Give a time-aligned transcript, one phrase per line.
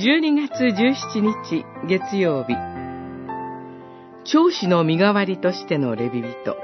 [0.00, 2.54] 12月17日月曜日。
[4.22, 6.56] 長子の身代わりとしてのレビ人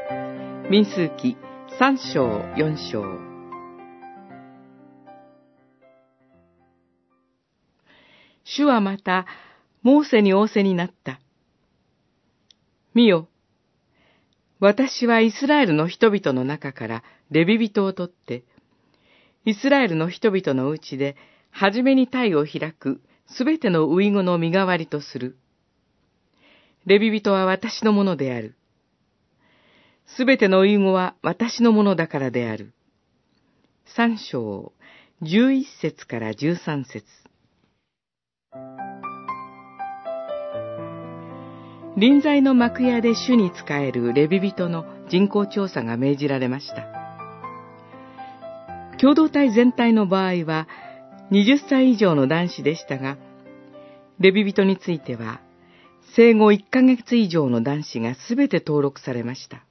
[0.71, 1.37] 民数記
[1.81, 3.03] 3章4章。
[8.45, 9.27] 主はまた
[9.83, 11.19] モーセに仰せになった。
[12.95, 13.27] 見よ
[14.61, 18.45] 私はイスラエルの人々の中からレビ人を取って、
[19.45, 21.17] イスラエルの人々のうちで、
[21.51, 25.37] はじめに体を開くすべてのウイゴの身代わりとする。
[26.87, 28.55] レビ人は私のものである。
[30.07, 32.75] すべてのウイゴは私のものだからである。
[33.97, 34.73] 三章、
[35.23, 37.05] 十一節から十三節。
[41.97, 46.89] 臨在の幕屋で主に仕えるレビ人の人口調査が命じられました。
[49.01, 50.69] 共同体全体の場合は
[51.31, 53.17] 20歳以上の男子でしたが、
[54.19, 55.41] レビ人については
[56.15, 59.65] 生後1ヶ月以上の男子がすべて登録されました。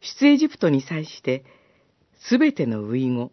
[0.00, 1.44] 出エジプトに際して
[2.28, 3.32] すべてのウイゴ、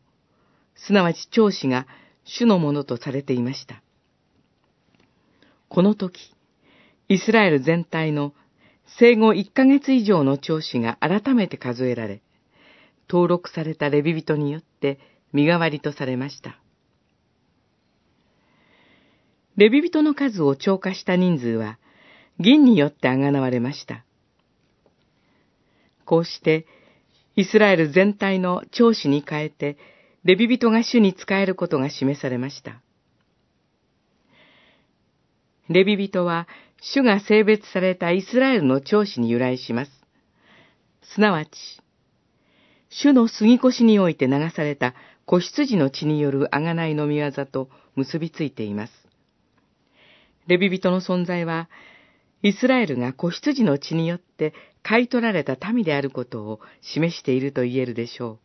[0.76, 1.88] すなわち長子が
[2.26, 3.82] 主のものとされていました。
[5.70, 6.34] この時、
[7.08, 8.34] イスラエル全体の
[9.00, 12.22] 生後1ヶ月以上の長子が改めて数えられ、
[13.10, 15.00] 登録されたレビ人によって
[15.34, 16.60] 身代わりとされました。
[19.58, 21.78] レビ人の数を超過した人数は、
[22.40, 24.04] 銀によってあがなわれました。
[26.06, 26.66] こうして、
[27.36, 29.78] イスラエル全体の長子に変えて、
[30.24, 32.82] レビ人が主に仕えることが示されました。
[35.70, 36.48] レビ人は
[36.82, 39.92] 主が性別されたイスラエルの長子に由来します。
[41.02, 41.50] すなわち、
[42.90, 44.94] 主の杉越において流された
[45.26, 48.94] 子羊の血による贖いの見業と結びついています。
[50.48, 51.70] レビ人の存在は、
[52.42, 58.40] イスラエルが子羊の血によって買い取られた民であることを示していると言えるでしょう。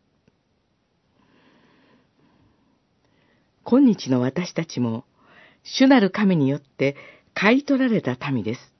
[3.64, 5.04] 今日の私たちも、
[5.64, 6.96] 主なる神によって
[7.34, 8.72] 買い取られた民です。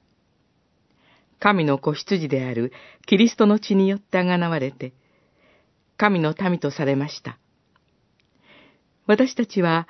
[1.40, 2.72] 神の子羊である
[3.06, 4.92] キリストの血によってあがなわれて、
[5.96, 7.38] 神の民とされました。
[9.08, 9.88] 私たちは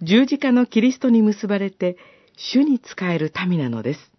[0.00, 1.96] 十字架のキリストに結ばれて
[2.36, 4.13] 主に仕える民なのです。